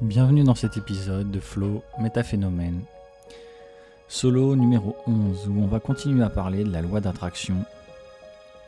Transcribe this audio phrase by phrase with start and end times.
[0.00, 2.80] Bienvenue dans cet épisode de Flow Métaphénomène.
[4.08, 7.54] Solo numéro 11 où on va continuer à parler de la loi d'attraction,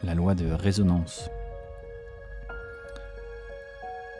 [0.04, 1.28] la loi de résonance.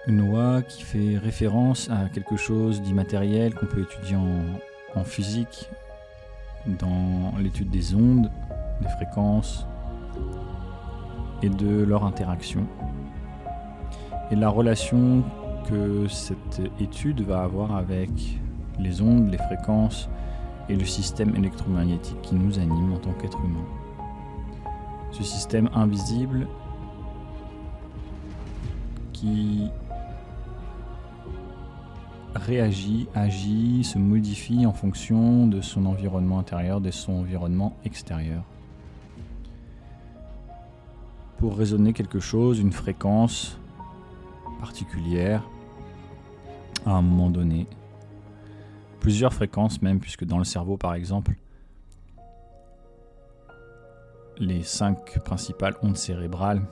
[0.09, 5.71] Une loi qui fait référence à quelque chose d'immatériel qu'on peut étudier en, en physique,
[6.67, 8.29] dans l'étude des ondes,
[8.81, 9.65] des fréquences
[11.41, 12.67] et de leur interaction.
[14.33, 15.23] Et la relation
[15.69, 18.11] que cette étude va avoir avec
[18.79, 20.09] les ondes, les fréquences
[20.69, 23.65] et le système électromagnétique qui nous anime en tant qu'être humain.
[25.13, 26.47] Ce système invisible
[29.13, 29.69] qui
[32.35, 38.43] réagit, agit, se modifie en fonction de son environnement intérieur, de son environnement extérieur.
[41.39, 43.59] Pour raisonner quelque chose, une fréquence
[44.61, 45.49] particulière,
[46.87, 47.67] à un moment donné.
[49.01, 51.35] Plusieurs fréquences même, puisque dans le cerveau par exemple,
[54.39, 56.63] les cinq principales ondes cérébrales,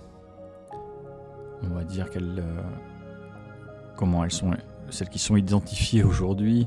[1.63, 2.63] on va dire qu'elles, euh,
[3.97, 4.53] comment elles sont,
[4.91, 6.67] celles qui sont identifiées aujourd'hui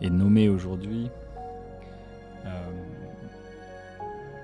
[0.00, 1.10] et nommées aujourd'hui,
[2.46, 2.70] euh,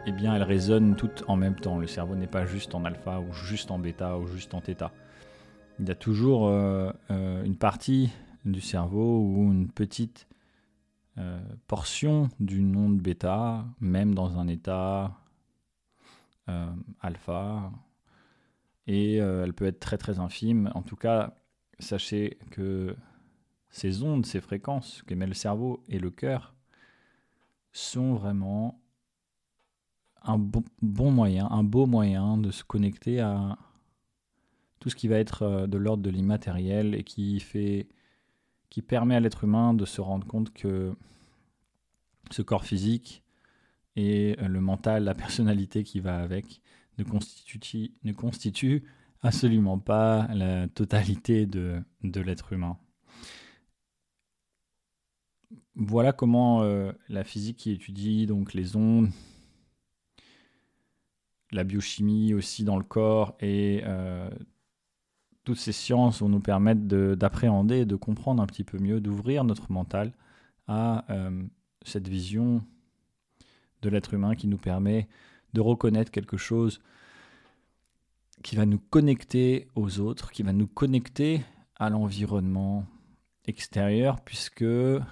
[0.07, 1.79] eh bien elles résonnent toutes en même temps.
[1.79, 4.91] Le cerveau n'est pas juste en alpha ou juste en bêta ou juste en θ.
[5.81, 8.13] Il y a toujours euh, une partie
[8.45, 10.27] du cerveau ou une petite
[11.17, 15.17] euh, portion d'une onde bêta, même dans un état
[16.49, 17.71] euh, alpha.
[18.87, 20.73] Et euh, elle peut être très très infime.
[20.75, 21.35] En tout cas,
[21.79, 22.97] sachez que
[23.71, 26.55] ces ondes, ces fréquences qu'émet le cerveau et le cœur
[27.73, 28.81] sont vraiment
[30.23, 33.59] un bon, bon, moyen, un beau moyen de se connecter à
[34.81, 37.89] tout ce qui va être de l'ordre de l'immatériel et qui fait
[38.75, 40.97] qui permet à l'être humain de se rendre compte que
[42.33, 43.23] ce corps physique
[43.95, 46.61] et le mental, la personnalité qui va avec,
[46.99, 48.83] ne constitue, ne constitue
[49.23, 52.77] absolument pas la totalité de, de l'être humain.
[55.77, 59.11] Voilà comment euh, la physique qui étudie donc les ondes,
[61.53, 64.29] la biochimie aussi dans le corps et euh,
[65.45, 66.81] toutes ces sciences vont nous permettre
[67.15, 70.13] d'appréhender, de, comprendre un petit peu mieux, d'ouvrir notre mental
[70.67, 71.43] à euh,
[71.85, 72.63] cette vision
[73.83, 75.07] de l'être humain qui nous permet
[75.53, 76.81] de reconnaître quelque chose
[78.43, 81.43] qui va nous connecter aux autres, qui va nous connecter
[81.77, 82.87] à l'environnement
[83.47, 85.03] extérieur, puisque euh,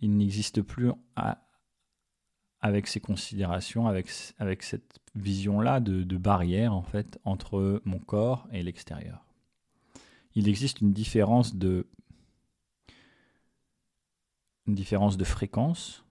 [0.00, 0.90] il n'existe plus
[2.60, 8.46] avec ces considérations, avec, avec cette vision-là de, de barrière en fait entre mon corps
[8.52, 9.27] et l'extérieur
[10.38, 11.88] il existe une différence de
[14.68, 16.04] différence de fréquence,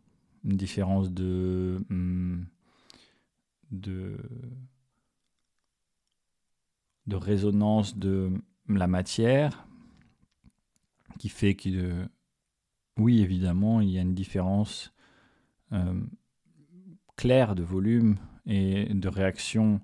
[0.43, 2.43] une différence de hmm,
[3.71, 4.17] de
[7.05, 8.33] de résonance de
[8.67, 9.65] la matière
[11.19, 12.05] qui fait que
[12.97, 14.93] oui évidemment il y a une différence
[15.71, 16.01] euh,
[17.15, 19.79] claire de volume et de réaction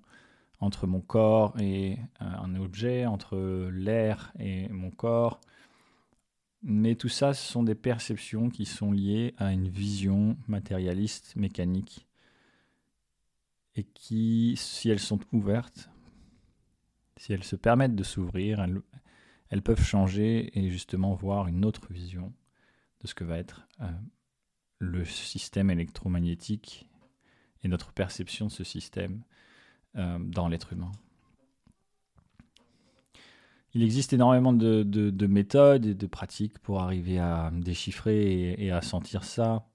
[0.64, 5.40] entre mon corps et euh, un objet, entre l'air et mon corps.
[6.62, 12.08] Mais tout ça, ce sont des perceptions qui sont liées à une vision matérialiste, mécanique,
[13.76, 15.90] et qui, si elles sont ouvertes,
[17.18, 18.66] si elles se permettent de s'ouvrir,
[19.50, 22.34] elles, peuvent changer et justement voir une autre vision
[23.02, 23.92] de ce que va être euh,
[24.80, 26.90] le système électromagnétique
[27.64, 29.24] et notre perception de ce système
[29.96, 30.92] euh, dans l'être humain.
[33.76, 39.24] Il existe énormément de, méthodes et de pratiques pour arriver à déchiffrer et, à sentir
[39.24, 39.68] ça.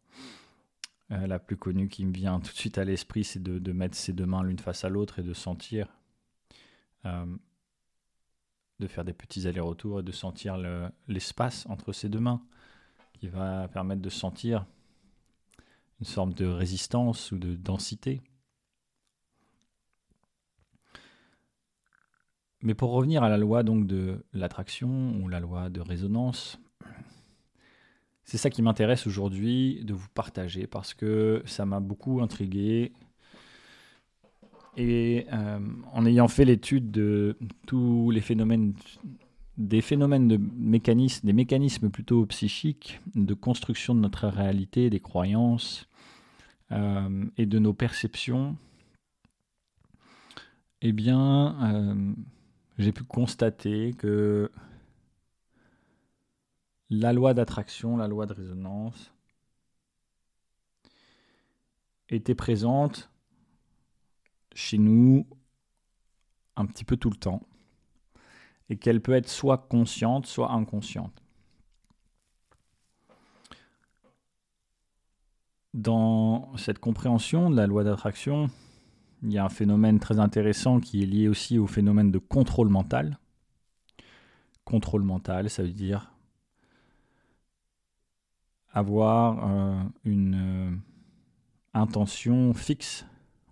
[1.11, 3.97] Euh, la plus connue qui me vient tout de suite à l'esprit, c'est de, mettre
[3.97, 5.89] ses deux mains l'une face à l'autre et de sentir,
[7.07, 7.27] euh,
[8.81, 10.57] de faire des petits allers-retours et de sentir
[11.09, 12.43] l'espace entre ces deux mains,
[13.15, 14.67] qui va permettre de sentir
[16.01, 18.21] une sorte de résistance ou de densité.
[22.63, 26.59] Mais pour revenir à la loi donc de l'attraction ou la loi de résonance,
[28.25, 32.93] c'est ça qui m'intéresse aujourd'hui de vous partager parce que ça m'a beaucoup intrigué.
[34.77, 35.59] Et euh,
[35.93, 38.75] en ayant fait l'étude de tous les phénomènes,
[39.57, 45.89] des phénomènes de mécanismes, des mécanismes plutôt psychiques, de construction de notre réalité, des croyances
[46.71, 48.57] euh, et de nos perceptions,
[50.83, 52.13] eh bien, euh,
[52.79, 54.51] j'ai pu constater que
[56.91, 59.13] la loi d'attraction, la loi de résonance
[62.09, 63.11] était présente
[64.55, 65.27] chez nous
[66.57, 67.43] un petit peu tout le temps
[68.71, 71.23] et qu'elle peut être soit consciente, soit inconsciente.
[75.75, 78.51] Dans cette compréhension de la loi d'attraction,
[79.23, 82.69] il y a un phénomène très intéressant qui est lié aussi au phénomène de contrôle
[82.69, 83.19] mental.
[84.65, 86.13] Contrôle mental, ça veut dire
[88.73, 90.77] avoir euh, une euh,
[91.75, 93.07] intention fixe,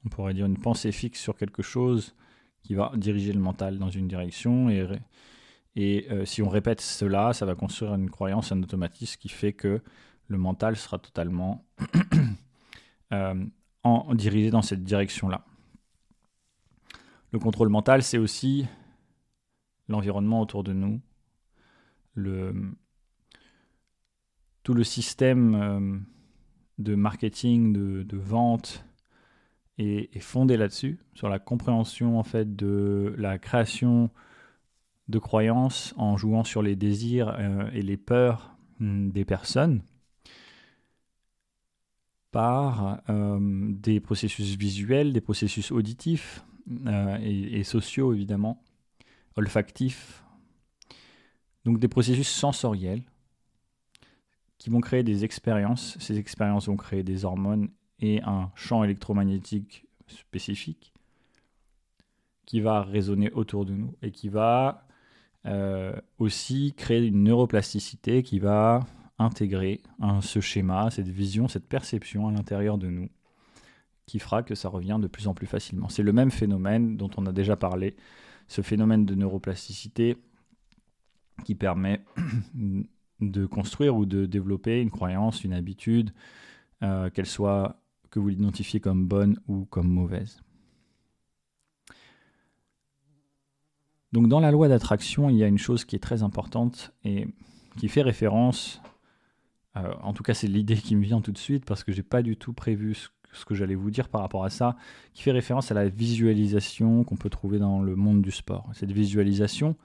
[0.04, 2.14] on pourrait dire une pensée fixe sur quelque chose
[2.62, 4.68] qui va diriger le mental dans une direction
[5.78, 9.52] et, euh, si on répète cela, ça va construire une croyance, un automatisme qui fait
[9.52, 9.82] que
[10.28, 11.64] le mental sera totalement
[13.84, 15.44] en, dirigé dans cette direction-là.
[17.36, 18.64] Le contrôle mental, c'est aussi
[19.88, 21.02] l'environnement autour de nous,
[24.62, 25.98] tout le système euh,
[26.78, 28.86] de marketing, de, vente
[29.76, 34.08] est, fondé là-dessus, sur la compréhension en fait de la création
[35.08, 39.82] de croyances en jouant sur les désirs euh, et les peurs hmm, des personnes
[42.30, 46.42] par euh, des processus visuels, des processus auditifs
[47.20, 48.62] et, et, sociaux évidemment,
[49.36, 50.24] olfactifs,
[51.64, 53.02] donc des processus sensoriels
[54.58, 55.96] qui vont créer des expériences.
[56.00, 57.68] Ces expériences vont créer des hormones
[58.00, 60.92] et un champ électromagnétique spécifique
[62.46, 64.86] qui va résonner autour de nous et qui va
[65.46, 68.86] euh, aussi créer une neuroplasticité qui va
[69.18, 69.80] intégrer
[70.20, 73.08] ce schéma, cette vision, cette perception à l'intérieur de nous
[74.06, 75.88] qui fera que ça revient de plus en plus facilement.
[75.88, 77.96] C'est le même phénomène dont on a déjà parlé,
[78.48, 80.16] ce phénomène de neuroplasticité
[81.44, 82.00] qui permet
[83.20, 86.12] de construire ou de développer une croyance, une habitude,
[86.82, 87.80] euh, qu'elle soit
[88.10, 90.40] que vous l'identifiez comme bonne ou comme mauvaise.
[94.12, 97.26] Donc dans la loi d'attraction, il y a une chose qui est très importante et
[97.76, 98.80] qui fait référence,
[99.76, 102.04] euh, en tout cas c'est l'idée qui me vient tout de suite parce que j'ai
[102.04, 104.76] pas du tout prévu ce, ce que j'allais vous dire par rapport à ça,
[105.14, 108.68] qui fait référence à la visualisation qu'on peut trouver dans le monde du sport.
[108.72, 109.76] Cette visualisation,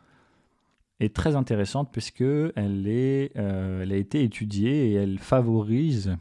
[1.06, 6.16] est très intéressante puisque elle, est, euh, elle a été étudiée et elle favorise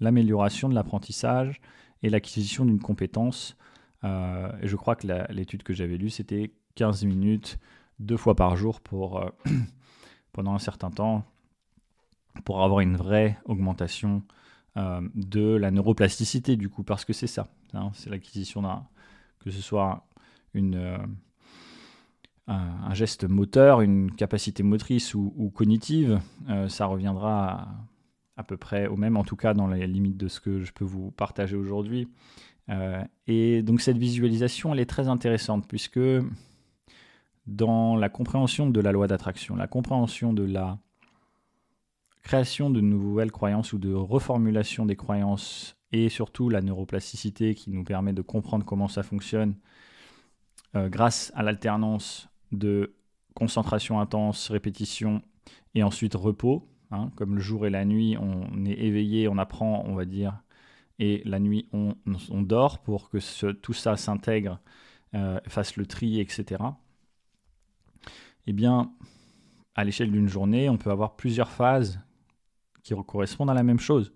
[0.00, 1.60] l'amélioration de l'apprentissage
[2.02, 3.56] et l'acquisition d'une compétence.
[4.04, 7.58] Euh, et je crois que l'étude que j'avais lue, c'était 15 minutes
[7.98, 9.30] deux fois par jour pour, euh,
[10.32, 11.24] pendant un certain temps
[12.44, 14.22] pour avoir une vraie augmentation
[14.76, 18.86] de la neuroplasticité du coup, parce que c'est ça, hein, c'est l'acquisition d'un,
[19.38, 20.06] que ce soit
[20.52, 20.98] une
[22.46, 27.68] un, geste moteur, une capacité motrice ou, cognitive, euh, ça reviendra
[28.36, 30.72] à, peu près au même, en tout cas dans les limites de ce que je
[30.72, 32.08] peux vous partager aujourd'hui.
[32.70, 36.00] Euh, et donc cette visualisation, elle est très intéressante puisque
[37.46, 40.78] dans la compréhension de la loi d'attraction, la compréhension de la
[42.24, 47.84] création de nouvelles croyances ou de reformulation des croyances et surtout la neuroplasticité qui nous
[47.84, 49.54] permet de comprendre comment ça fonctionne
[50.74, 52.96] euh, grâce à l'alternance de
[53.34, 55.22] concentration intense, répétition
[55.74, 56.68] et ensuite repos.
[56.90, 60.42] Hein, comme le jour et la nuit, on est éveillé, on apprend, on va dire,
[60.98, 61.94] et la nuit, on,
[62.42, 64.60] dort pour que tout ça s'intègre,
[65.14, 66.62] euh, fasse le tri, etc.
[68.46, 68.92] Eh bien,
[69.74, 71.98] à l'échelle d'une journée, on peut avoir plusieurs phases
[72.84, 74.12] qui correspondent à la même chose.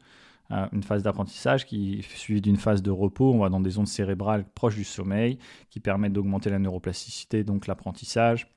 [0.50, 3.32] Euh, une phase d'apprentissage qui suivie d'une phase de repos.
[3.34, 7.66] On va dans des ondes cérébrales proches du sommeil qui permettent d'augmenter la neuroplasticité, donc
[7.66, 8.48] l'apprentissage.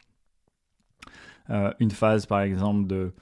[1.49, 3.13] Euh, une phase, par exemple, de,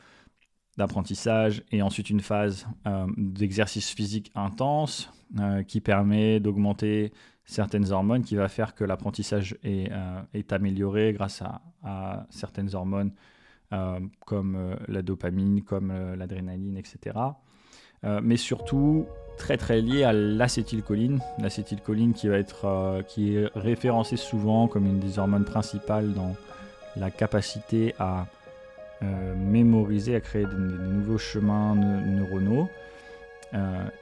[0.77, 5.11] d'apprentissage et ensuite une phase euh, d'exercice physique intense
[5.67, 7.13] qui permet d'augmenter
[7.45, 9.91] certaines hormones qui va faire que l'apprentissage est,
[10.33, 11.43] est amélioré grâce
[11.83, 13.11] à certaines hormones
[14.25, 17.11] comme la dopamine, comme l'adrénaline, etc.
[18.05, 19.07] Euh, mais surtout
[19.37, 25.19] très très lié à l'acétylcholine, l'acétylcholine qui euh, qui est référencée souvent comme une des
[25.19, 26.35] hormones principales dans
[26.95, 28.27] la capacité à
[29.03, 32.69] euh, mémoriser, à créer de, nouveaux chemins neuronaux.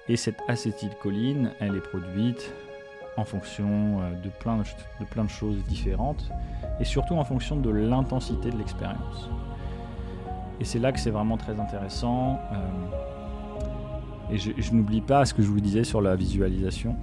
[0.07, 2.51] et cette acétylcholine, elle est produite
[3.15, 6.29] en fonction de plein de, plein de choses différentes
[6.79, 9.29] et surtout en fonction de l'intensité de l'expérience.
[10.59, 12.39] Et c'est là que c'est vraiment très intéressant.
[12.51, 12.55] Euh,
[14.31, 16.95] et je, n'oublie pas ce que je vous disais sur la visualisation.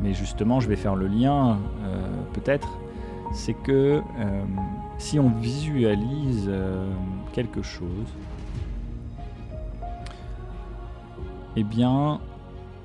[0.00, 2.68] Mais justement, je vais faire le lien, euh, peut-être.
[3.32, 4.44] C'est que euh,
[4.98, 6.50] si on visualise
[7.32, 8.06] quelque chose,
[11.56, 12.20] eh bien,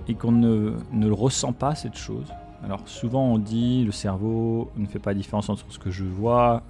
[0.08, 4.72] et qu'on ne, ne le ressent pas, cette chose, alors souvent on dit le cerveau
[4.78, 6.64] ne fait pas la différence entre ce que je vois,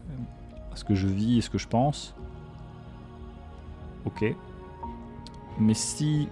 [0.73, 2.15] ce que je vis et ce que je pense.
[4.05, 4.25] Ok.
[5.60, 6.27] Mais si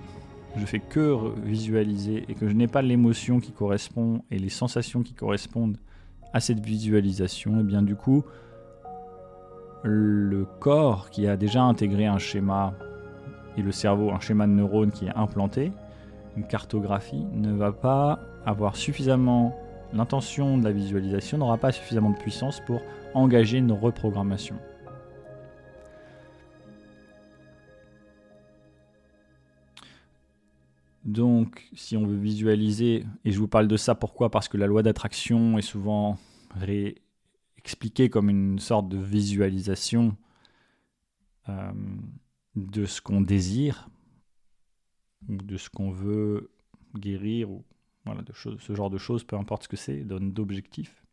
[0.55, 5.03] je fais que visualiser et que je n'ai pas l'émotion qui correspond et les sensations
[5.03, 5.77] qui correspondent
[6.33, 8.23] à cette visualisation, et eh bien du coup,
[9.83, 12.73] le corps qui a déjà intégré un schéma
[13.57, 15.71] et le cerveau, un schéma de neurones qui est implanté,
[16.37, 19.55] une cartographie, ne va pas avoir suffisamment
[19.93, 22.81] l'intention de la visualisation n'aura pas suffisamment de puissance pour
[23.13, 24.55] engager une reprogrammation.
[31.09, 34.29] Donc, si on veut visualiser, et je vous parle de ça pourquoi?
[34.29, 36.19] Parce que la loi d'attraction est souvent
[37.57, 40.15] expliquée comme une sorte de visualisation
[41.49, 41.71] euh,
[42.55, 43.89] de ce qu'on désire,
[45.27, 46.51] ou de ce qu'on veut
[46.95, 47.65] guérir, ou
[48.05, 51.03] voilà, de ce genre de choses, peu importe ce que c'est, donne d'objectifs.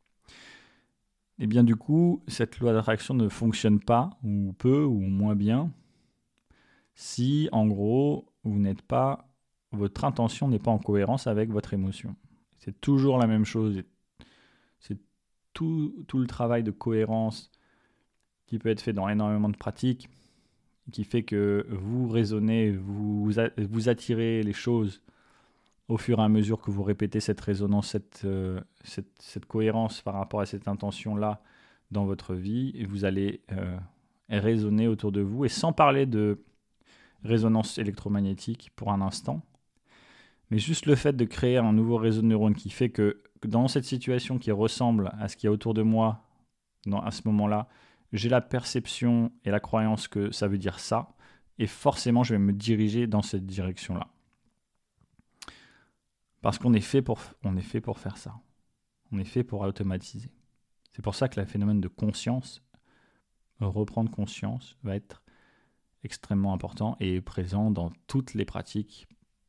[1.38, 5.72] Et bien du coup, cette loi d'attraction ne fonctionne pas, ou peu, ou moins bien,
[6.94, 9.26] si en gros, vous n'êtes pas
[9.72, 12.16] votre intention n'est pas en cohérence avec votre émotion.
[12.58, 13.82] C'est toujours la même chose.
[14.80, 14.98] C'est
[15.52, 17.50] tout, le travail de cohérence
[18.46, 20.08] qui peut être fait dans énormément de pratiques,
[20.92, 23.38] qui fait que vous raisonnez, vous,
[23.88, 25.02] attirez les choses
[25.88, 30.14] au fur et à mesure que vous répétez cette résonance, cette, euh, cette cohérence par
[30.14, 31.40] rapport à cette intention-là
[31.90, 33.78] dans votre vie, et vous allez euh,
[34.28, 36.42] raisonner autour de vous, et sans parler de
[37.22, 39.42] résonance électromagnétique pour un instant,
[40.50, 43.68] mais juste le fait de créer un nouveau réseau de neurones qui fait que, dans
[43.68, 46.22] cette situation qui ressemble à ce qu'il y a autour de moi
[47.02, 47.68] à ce moment-là,
[48.12, 51.14] j'ai la perception et la croyance que ça veut dire ça,
[51.58, 54.08] et forcément je vais me diriger dans cette direction-là.
[56.42, 58.36] Parce qu'on est, fait pour, est fait pour faire ça.
[59.10, 60.30] On est fait pour automatiser.
[60.92, 62.62] C'est pour ça que le phénomène de conscience,
[63.58, 65.22] reprendre conscience, va être
[66.04, 69.08] extrêmement important et présent dans toutes les pratiques,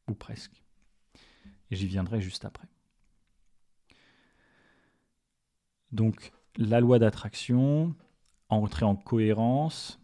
[0.10, 0.64] ou presque.
[1.72, 2.68] Et j'y viendrai juste après.
[5.92, 7.96] Donc, la loi d'attraction,
[8.50, 10.00] entrer en cohérence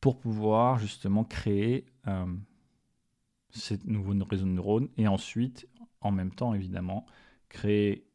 [0.00, 2.26] pour pouvoir justement créer euh,
[3.50, 5.68] ces nouveaux réseaux de neurones et ensuite,
[6.00, 7.06] en même temps évidemment,
[7.48, 8.06] créer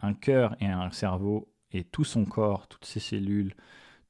[0.00, 3.54] un cœur et un cerveau et tout son corps, toutes ses cellules,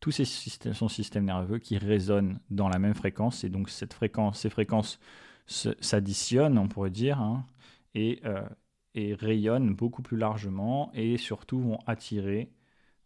[0.01, 4.51] tout son système nerveux qui résonnent dans la même fréquence et donc cette fréquence, ces
[4.51, 5.01] fréquences
[5.49, 7.47] s'additionnent, on pourrait dire, hein,
[7.95, 8.47] et, euh,
[8.95, 12.53] et, rayonnent beaucoup plus largement et surtout vont attirer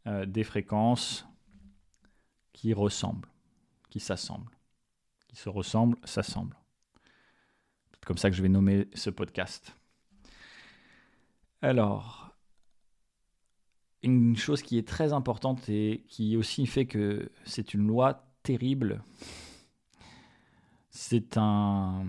[0.06, 1.26] euh, des fréquences
[2.52, 3.28] qui ressemblent,
[3.90, 4.56] qui s'assemblent,
[5.28, 6.56] qui se ressemblent, s'assemblent.
[7.92, 9.76] C'est comme ça que je vais nommer ce podcast.
[11.60, 12.34] Alors,
[14.02, 19.04] une chose qui est très importante et qui aussi fait que c'est une loi terrible
[20.92, 22.04] c'est un,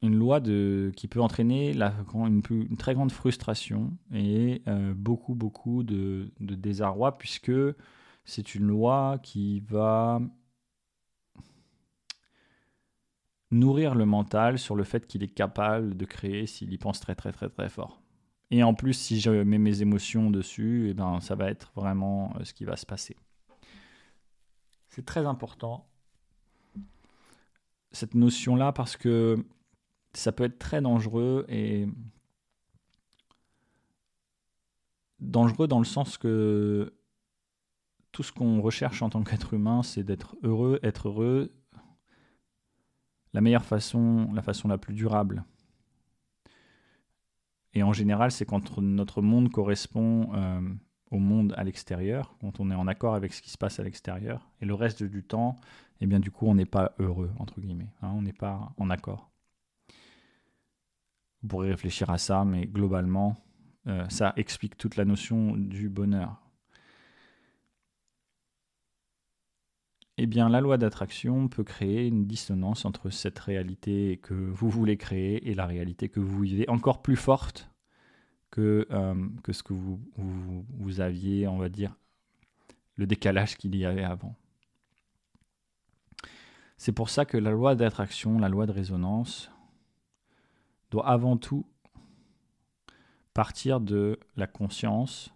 [0.00, 7.18] une loi qui peut entraîner une, très grande frustration et euh, beaucoup, beaucoup de, désarroi,
[7.18, 7.52] puisque
[8.24, 10.20] c'est une loi qui va
[13.50, 17.16] nourrir le mental sur le fait qu'il est capable de créer s'il y pense très,
[17.16, 18.00] très, très, très fort.
[18.52, 22.32] Et en plus, si je mets mes émotions dessus, eh ben, ça va être vraiment
[22.36, 23.16] euh, ce qui va se passer.
[24.88, 25.89] C'est très important
[27.92, 29.44] cette notion-là parce que
[30.12, 31.86] ça peut être très dangereux et
[35.20, 36.92] dangereux dans le sens que
[38.12, 41.52] tout ce qu'on recherche en tant qu'être humain, c'est d'être heureux, être heureux,
[43.32, 45.44] la meilleure façon, la façon la plus durable.
[47.72, 50.60] Et en général, c'est quand notre monde correspond euh,
[51.12, 53.84] au monde à l'extérieur, quand on est en accord avec ce qui se passe à
[53.84, 54.50] l'extérieur.
[54.60, 55.54] Et le reste du temps,
[56.00, 58.90] eh bien du coup on n'est pas heureux, entre guillemets, hein, on n'est pas en
[58.90, 59.30] accord.
[61.42, 63.36] Vous pourrez réfléchir à ça, mais globalement,
[63.86, 66.36] euh, ça explique toute la notion du bonheur.
[70.18, 74.98] Eh bien, la loi d'attraction peut créer une dissonance entre cette réalité que vous voulez
[74.98, 77.70] créer et la réalité que vous vivez, encore plus forte
[78.50, 79.14] que, euh,
[79.50, 81.96] ce que vous aviez, on va dire,
[82.96, 84.36] le décalage qu'il y avait avant.
[86.80, 89.50] C'est pour ça que la loi d'attraction, la loi de résonance,
[90.90, 91.66] doit avant tout
[93.34, 95.30] partir de la conscience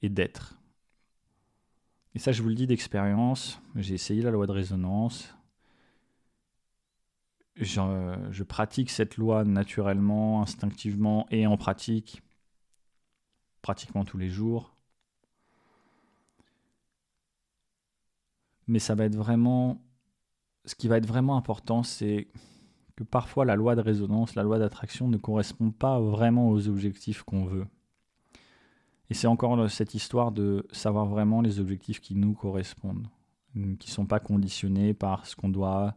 [0.00, 0.58] et d'être.
[2.14, 5.34] Et ça, je vous le dis d'expérience, j'ai essayé la loi de résonance,
[7.56, 12.22] je, pratique cette loi naturellement, instinctivement et en pratique,
[13.60, 14.74] pratiquement tous les jours.
[18.66, 19.82] Mais ça va être vraiment.
[20.64, 22.28] Ce qui va être vraiment important, c'est
[22.96, 27.22] que parfois la loi de résonance, la loi d'attraction ne correspond pas vraiment aux objectifs
[27.22, 27.66] qu'on veut.
[29.10, 33.08] Et c'est encore cette histoire de savoir vraiment les objectifs qui nous correspondent,
[33.54, 35.96] qui ne sont pas conditionnés par ce qu'on doit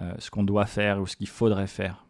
[0.00, 2.04] euh, ce qu'on doit faire ou ce qu'il faudrait faire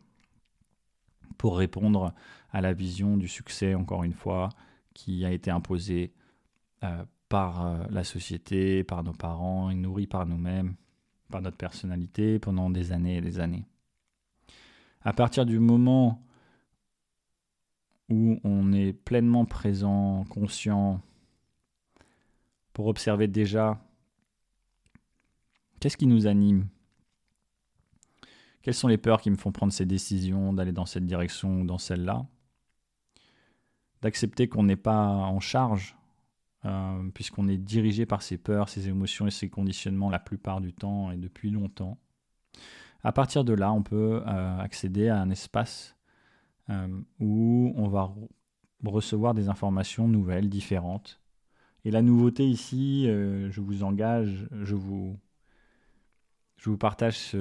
[1.37, 2.15] pour répondre
[2.51, 4.49] à la vision du succès, encore une fois,
[4.95, 6.15] qui a été imposée
[6.83, 10.77] euh, par euh, la société, par nos parents, et nourrie par nous-mêmes,
[11.33, 13.67] par notre personnalité pendant des années et des années.
[15.01, 16.25] À partir du moment
[18.09, 21.01] où on est pleinement présent, conscient,
[22.73, 23.85] pour observer déjà
[25.81, 26.69] qu'est-ce qui nous anime,
[28.63, 31.65] quelles sont les peurs qui me font prendre ces décisions, d'aller dans cette direction ou
[31.65, 32.29] dans celle-là
[34.03, 35.97] D'accepter qu'on n'est pas en charge,
[36.67, 40.73] euh, puisqu'on est dirigé par ces peurs, ces émotions et ces conditionnements la plupart du
[40.73, 41.99] temps et depuis longtemps.
[43.03, 45.95] À partir de là, on peut euh, accéder à un espace
[46.71, 46.89] euh,
[47.21, 48.15] où on va
[48.83, 51.21] recevoir des informations nouvelles, différentes.
[51.85, 55.19] Et la nouveauté ici, je vous engage, je vous
[56.57, 57.35] je vous partage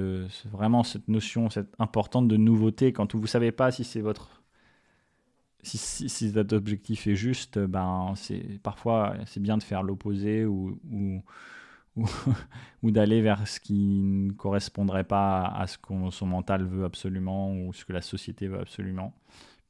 [0.44, 2.92] vraiment cette notion cette importante de nouveauté.
[2.92, 4.43] Quand vous ne savez pas si c'est votre
[5.64, 10.78] si, cet objectif est juste, ben c'est parfois c'est bien de faire l'opposé ou,
[12.82, 17.72] d'aller vers ce qui ne correspondrait pas à ce que son mental veut absolument ou
[17.72, 19.14] ce que la société veut absolument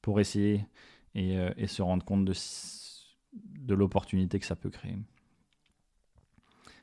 [0.02, 0.66] pour essayer
[1.14, 4.96] et, euh, se rendre compte de l'opportunité que ça peut créer.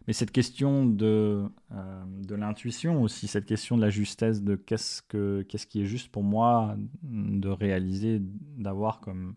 [0.07, 5.01] Mais cette question de, euh, de l'intuition aussi, cette question de la justesse, de qu'est-ce,
[5.01, 8.19] que, qu'est-ce qui est juste pour moi de réaliser,
[8.57, 9.35] d'avoir comme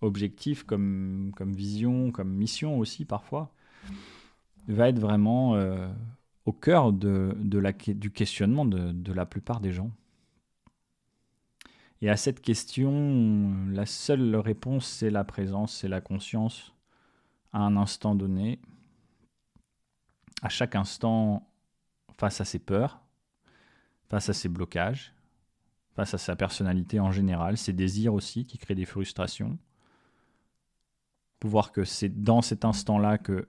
[0.00, 3.52] objectif, comme, comme vision, comme mission aussi parfois,
[4.68, 5.88] va être vraiment euh,
[6.46, 9.90] au cœur de, de la, du questionnement de, de la plupart des gens.
[12.00, 16.74] Et à cette question, la seule réponse, c'est la présence, c'est la conscience
[17.52, 18.58] à un instant donné,
[20.42, 21.48] à chaque instant
[22.18, 23.00] face à ses peurs,
[24.10, 25.14] face à ses blocages,
[25.94, 29.58] face à sa personnalité en général, ses désirs aussi qui créent des frustrations.
[31.40, 33.48] Pouvoir que c'est dans cet instant-là que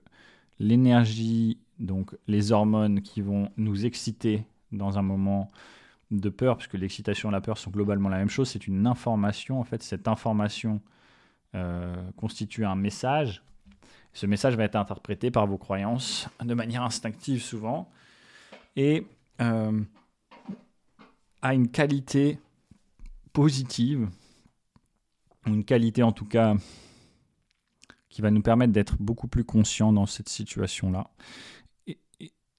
[0.58, 5.50] l'énergie, donc les hormones qui vont nous exciter dans un moment
[6.10, 9.58] de peur, puisque l'excitation et la peur sont globalement la même chose, c'est une information.
[9.58, 10.80] En fait, cette information
[11.54, 13.42] euh, constitue un message
[14.14, 17.90] ce message va être interprété par vos croyances de manière instinctive souvent
[18.76, 19.06] et
[19.40, 19.82] euh,
[21.42, 22.38] a une qualité
[23.32, 24.08] positive,
[25.46, 26.54] une qualité en tout cas
[28.08, 31.10] qui va nous permettre d'être beaucoup plus conscients dans cette situation-là.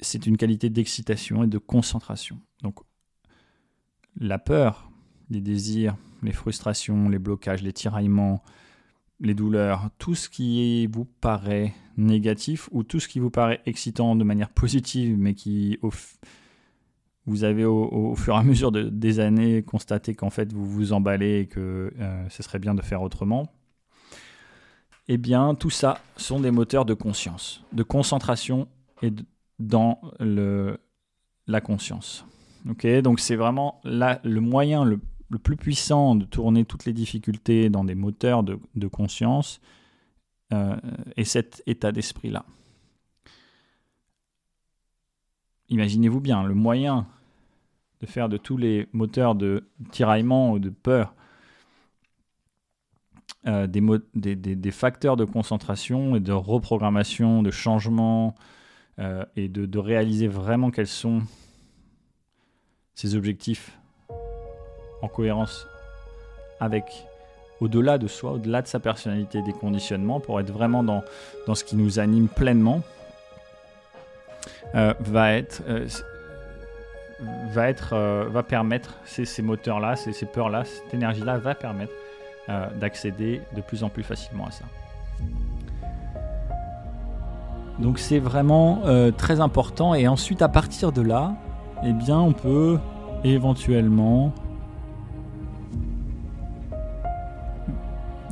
[0.01, 2.41] C'est une qualité d'excitation et de concentration.
[2.61, 2.81] Donc
[4.19, 4.91] la peur,
[5.29, 8.43] les désirs, les frustrations, les blocages, les tiraillements,
[9.19, 14.15] les douleurs, tout ce qui vous paraît négatif ou tout ce qui vous paraît excitant
[14.15, 15.79] de manière positive, mais qui
[17.25, 21.39] vous avez au, fur et à mesure des années constaté qu'en fait vous vous emballez
[21.41, 23.51] et que euh, ce serait bien de faire autrement,
[25.07, 28.67] eh bien tout ça sont des moteurs de conscience, de concentration
[29.01, 29.13] et
[29.59, 30.79] dans le,
[31.47, 32.25] la conscience.
[32.69, 34.99] Ok, donc c'est vraiment le moyen le
[35.35, 39.59] le plus puissant de tourner toutes les difficultés dans des moteurs de, conscience
[40.53, 40.77] euh,
[41.17, 42.45] est cet état d'esprit-là.
[45.67, 47.05] Imaginez-vous bien, le moyen
[47.99, 51.13] de faire de tous les moteurs de tiraillement ou de peur
[53.45, 58.35] euh, des, des, facteurs de concentration et de reprogrammation, de changement,
[58.99, 61.23] euh, et de, de réaliser vraiment quels sont
[62.93, 63.77] ces objectifs
[65.01, 65.67] en cohérence
[66.59, 67.05] avec
[67.61, 71.03] au-delà de soi, au-delà de sa personnalité, des conditionnements, pour être vraiment dans,
[71.47, 72.81] dans ce qui nous anime pleinement,
[74.75, 75.87] euh, va être, euh,
[77.51, 81.93] va, être euh, va permettre, ces, ces moteurs-là, ces, ces peurs-là, cette énergie-là va permettre
[82.79, 84.65] d'accéder de plus en plus facilement à ça.
[87.79, 88.83] Donc c'est vraiment
[89.17, 91.33] très important et ensuite à partir de là,
[91.83, 92.77] eh bien on peut
[93.23, 94.31] éventuellement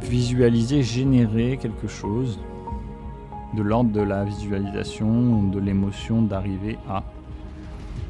[0.04, 2.40] visualiser, générer quelque chose
[3.56, 7.04] de l'ordre de la visualisation, de l'émotion d'arriver à.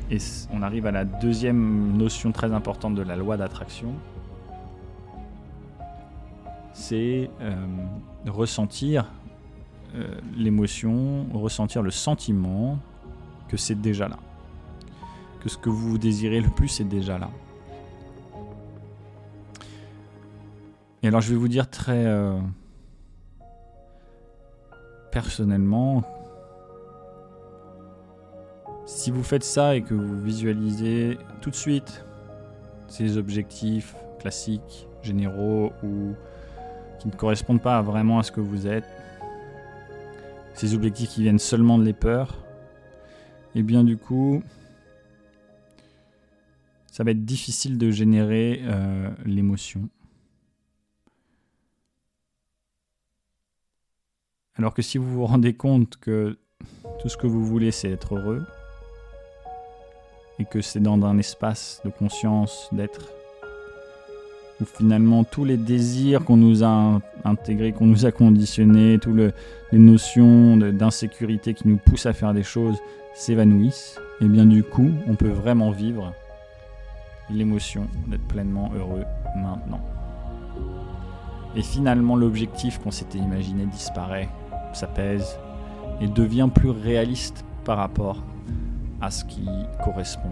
[0.10, 0.18] Et
[0.52, 3.94] on arrive à la deuxième notion très importante de la loi d'attraction.
[6.74, 7.56] C'est euh,
[8.28, 9.06] ressentir
[9.96, 12.80] euh, l'émotion, ressentir le sentiment
[13.48, 14.18] que c'est déjà là.
[15.42, 17.30] Que ce que vous désirez le plus est déjà là.
[21.04, 22.40] Et alors je vais vous dire très euh,
[25.12, 26.02] personnellement,
[28.86, 32.06] si vous faites ça et que vous visualisez tout de suite
[32.88, 36.14] ces objectifs classiques, généraux ou
[37.00, 38.88] qui ne correspondent pas vraiment à ce que vous êtes,
[40.54, 42.46] ces objectifs qui viennent seulement de les peurs,
[43.56, 44.42] et eh bien du coup,
[46.90, 49.90] ça va être difficile de générer euh, l'émotion.
[54.56, 56.38] Alors que si vous vous rendez compte que
[57.02, 58.46] tout ce que vous voulez, c'est être heureux,
[60.38, 63.10] et que c'est dans un espace de conscience, d'être,
[64.62, 69.34] où finalement tous les désirs qu'on nous a intégrés, qu'on nous a conditionnés, toutes
[69.72, 72.78] les notions d'insécurité qui nous poussent à faire des choses
[73.16, 76.14] s'évanouissent, et bien du coup, on peut vraiment vivre
[77.32, 79.82] l'émotion d'être pleinement heureux maintenant.
[81.56, 84.30] Et finalement, l'objectif qu'on s'était imaginé disparaît,
[84.76, 85.38] s'apaise
[86.02, 88.24] et devient plus réaliste par rapport
[89.02, 89.48] à ce qui
[89.84, 90.32] correspond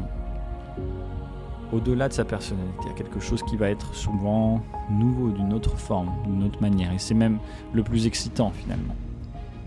[1.72, 6.12] au-delà de sa personnalité, à quelque chose qui va être souvent nouveau, d'une autre forme,
[6.26, 6.92] d'une autre manière.
[6.92, 7.40] Et c'est même
[7.74, 8.96] le plus excitant finalement.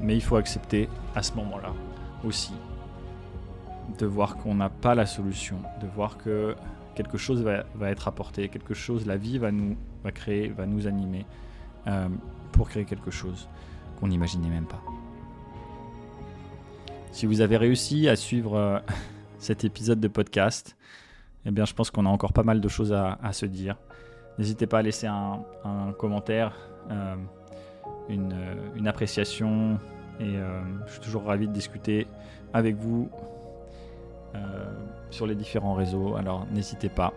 [0.01, 1.73] Mais il faut accepter à ce moment-là
[2.25, 2.53] aussi
[3.99, 6.55] de voir qu'on n'a pas la solution, de voir que
[6.95, 9.77] quelque chose va, être apporté, quelque chose, la vie va nous
[10.15, 11.27] créer, va nous animer
[11.87, 12.09] euh,
[12.53, 13.49] pour créer quelque chose
[13.95, 14.83] qu'on n'imaginait même pas.
[17.15, 18.79] Si vous avez réussi à suivre euh,
[19.39, 20.77] cet épisode de podcast,
[21.47, 23.77] eh bien, je pense qu'on a encore pas mal de choses à, se dire.
[24.39, 25.45] N'hésitez pas à laisser un,
[25.97, 26.57] commentaire,
[26.91, 27.15] euh,
[28.11, 29.79] euh, une, appréciation,
[30.19, 30.39] et
[30.87, 32.07] je suis toujours ravi de discuter
[32.55, 33.11] avec vous
[35.11, 36.17] sur les différents réseaux.
[36.17, 37.13] Alors, n'hésitez pas.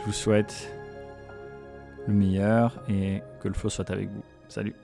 [0.00, 0.74] Je vous souhaite
[2.08, 4.24] le meilleur et que le flow soit avec vous.
[4.48, 4.74] Salut